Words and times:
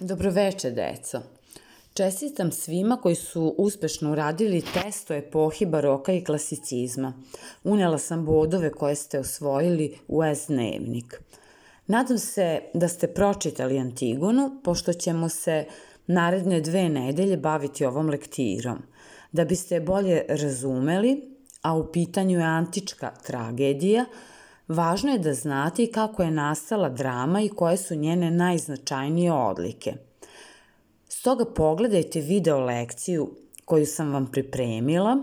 Dobroveče, 0.00 0.70
deco. 0.70 1.20
Čestitam 1.94 2.52
svima 2.52 2.96
koji 2.96 3.14
su 3.14 3.54
uspešno 3.58 4.12
uradili 4.12 4.62
test 4.74 5.10
o 5.10 5.14
epohi 5.14 5.66
baroka 5.66 6.12
i 6.12 6.24
klasicizma. 6.24 7.12
Unela 7.64 7.98
sam 7.98 8.24
bodove 8.24 8.70
koje 8.72 8.94
ste 8.94 9.18
osvojili 9.18 9.98
u 10.08 10.24
S-dnevnik. 10.24 11.22
Nadam 11.86 12.18
se 12.18 12.60
da 12.74 12.88
ste 12.88 13.06
pročitali 13.06 13.78
Antigonu, 13.78 14.60
pošto 14.64 14.92
ćemo 14.92 15.28
se 15.28 15.64
naredne 16.06 16.60
dve 16.60 16.88
nedelje 16.88 17.36
baviti 17.36 17.84
ovom 17.84 18.08
lektirom. 18.08 18.82
Da 19.32 19.44
biste 19.44 19.80
bolje 19.80 20.24
razumeli, 20.28 21.36
a 21.62 21.74
u 21.74 21.92
pitanju 21.92 22.38
je 22.38 22.44
antička 22.44 23.10
tragedija, 23.26 24.04
Važno 24.68 25.12
je 25.12 25.18
da 25.18 25.34
znate 25.34 25.82
i 25.82 25.92
kako 25.92 26.22
je 26.22 26.30
nastala 26.30 26.88
drama 26.88 27.40
i 27.40 27.48
koje 27.48 27.76
su 27.76 27.94
njene 27.94 28.30
najznačajnije 28.30 29.32
odlike. 29.32 29.94
Stoga 31.08 31.44
pogledajte 31.44 32.20
video 32.20 32.60
lekciju 32.60 33.30
koju 33.64 33.86
sam 33.86 34.12
vam 34.12 34.26
pripremila, 34.32 35.16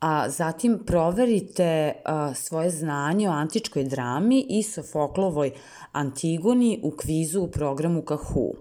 a 0.00 0.30
zatim 0.30 0.78
proverite 0.86 1.92
a, 2.04 2.34
svoje 2.34 2.70
znanje 2.70 3.28
o 3.28 3.32
antičkoj 3.32 3.84
drami 3.84 4.46
i 4.48 4.62
Sofoklovoj 4.62 5.50
Antigoni 5.92 6.80
u 6.82 6.90
kvizu 6.90 7.42
u 7.42 7.50
programu 7.50 8.02
Kahu. 8.02 8.54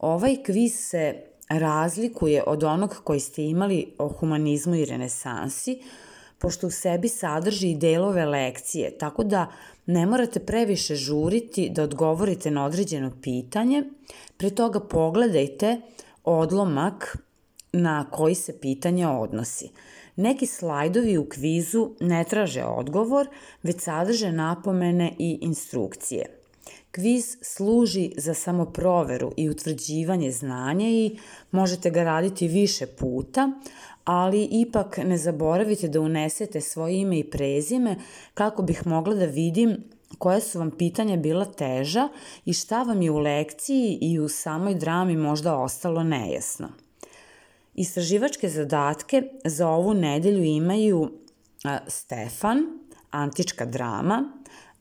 Ovaj 0.00 0.36
kviz 0.46 0.72
se 0.74 1.14
razlikuje 1.48 2.42
od 2.46 2.64
onog 2.64 3.00
koji 3.04 3.20
ste 3.20 3.42
imali 3.42 3.94
o 3.98 4.08
humanizmu 4.08 4.74
i 4.74 4.84
renesansi, 4.84 5.82
pošto 6.38 6.66
u 6.66 6.70
sebi 6.70 7.08
sadrži 7.08 7.70
i 7.70 7.76
delove 7.76 8.26
lekcije, 8.26 8.98
tako 8.98 9.24
da 9.24 9.52
ne 9.86 10.06
morate 10.06 10.40
previše 10.40 10.94
žuriti 10.94 11.70
da 11.70 11.82
odgovorite 11.82 12.50
na 12.50 12.64
određeno 12.64 13.12
pitanje, 13.22 13.82
pre 14.36 14.50
toga 14.50 14.80
pogledajte 14.80 15.80
odlomak 16.24 17.18
na 17.72 18.10
koji 18.10 18.34
se 18.34 18.60
pitanje 18.60 19.06
odnosi. 19.06 19.70
Neki 20.16 20.46
slajdovi 20.46 21.18
u 21.18 21.28
kvizu 21.28 21.90
ne 22.00 22.24
traže 22.24 22.64
odgovor, 22.64 23.28
već 23.62 23.80
sadrže 23.80 24.32
napomene 24.32 25.12
i 25.18 25.38
instrukcije. 25.40 26.43
Kviz 26.94 27.36
služi 27.42 28.10
za 28.16 28.34
samoproveru 28.34 29.32
i 29.36 29.48
utvrđivanje 29.50 30.30
znanja 30.30 30.88
i 30.88 31.18
možete 31.50 31.90
ga 31.90 32.02
raditi 32.04 32.48
više 32.48 32.86
puta, 32.86 33.52
ali 34.04 34.48
ipak 34.50 34.98
ne 35.04 35.16
zaboravite 35.16 35.88
da 35.88 36.00
unesete 36.00 36.60
svoje 36.60 37.00
ime 37.00 37.18
i 37.18 37.30
prezime 37.30 37.96
kako 38.34 38.62
bih 38.62 38.86
mogla 38.86 39.14
da 39.14 39.24
vidim 39.24 39.76
koje 40.18 40.40
su 40.40 40.58
vam 40.58 40.70
pitanja 40.70 41.16
bila 41.16 41.44
teža 41.44 42.08
i 42.44 42.52
šta 42.52 42.82
vam 42.82 43.02
je 43.02 43.10
u 43.10 43.18
lekciji 43.18 43.98
i 44.00 44.20
u 44.20 44.28
samoj 44.28 44.74
drami 44.74 45.16
možda 45.16 45.56
ostalo 45.56 46.02
nejasno. 46.02 46.68
Istraživačke 47.74 48.48
zadatke 48.48 49.22
za 49.44 49.68
ovu 49.68 49.94
nedelju 49.94 50.44
imaju 50.44 51.10
Stefan, 51.88 52.58
antička 53.10 53.64
drama, 53.64 54.32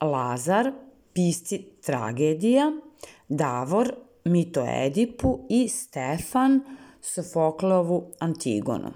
Lazar, 0.02 0.72
pisci 1.14 1.66
tragedija, 1.81 2.72
Davor, 3.30 3.95
mito 4.23 4.66
Edipu 4.86 5.39
i 5.50 5.70
Stefan, 5.70 6.61
Sofoklovu 7.02 8.11
Antigonu. 8.20 8.92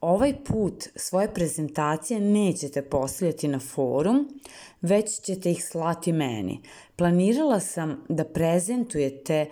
Ovaj 0.00 0.34
put 0.44 0.84
svoje 0.96 1.34
prezentacije 1.34 2.20
nećete 2.20 2.82
postavljati 2.82 3.48
na 3.48 3.58
forum, 3.58 4.40
već 4.80 5.20
ćete 5.20 5.50
ih 5.50 5.64
slati 5.64 6.12
meni. 6.12 6.60
Planirala 6.96 7.60
sam 7.60 8.04
da 8.08 8.24
prezentujete 8.24 9.46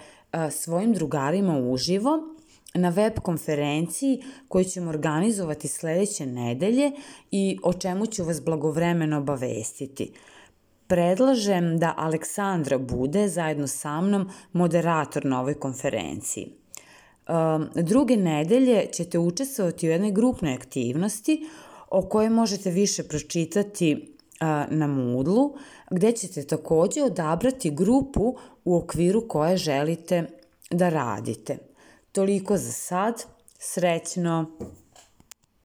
svojim 0.51 0.93
drugarima 0.93 1.59
uživo 1.59 2.19
na 2.75 2.89
web 2.89 3.13
konferenciji 3.23 4.23
koju 4.49 4.65
ćemo 4.65 4.91
organizovati 4.91 5.69
sledeće 5.69 6.27
nedelje 6.27 6.91
i 7.31 7.59
o 7.63 7.73
čemu 7.73 8.07
ću 8.07 8.25
vas 8.25 8.43
blagovremeno 8.45 9.19
obavestiti. 9.19 10.13
Predlažem 10.93 11.79
da 11.79 11.95
Aleksandra 11.97 12.79
bude 12.79 13.29
zajedno 13.29 13.67
sa 13.67 14.01
mnom 14.01 14.27
moderator 14.53 15.25
na 15.25 15.41
ovoj 15.41 15.55
konferenciji. 15.55 16.53
Um, 17.29 17.69
druge 17.75 18.17
nedelje 18.17 18.87
ćete 18.93 19.19
učestvovati 19.19 19.89
u 19.89 19.91
jednoj 19.91 20.13
grupnoj 20.13 20.55
aktivnosti 20.55 21.49
o 21.91 22.03
kojoj 22.03 22.31
možete 22.31 22.71
više 22.71 23.03
pročitati 23.03 24.17
na 24.71 24.87
Moodlu, 24.87 25.55
gde 25.91 26.13
ćete 26.13 26.47
takođe 26.47 27.03
odabrati 27.03 27.71
grupu 27.71 28.37
u 28.65 28.77
okviru 28.77 29.29
koje 29.29 29.57
želite 29.57 30.25
da 30.71 30.89
radite. 30.89 31.59
Toliko 32.13 32.57
za 32.57 32.73
sad, 32.73 33.25
srećno! 33.59 34.59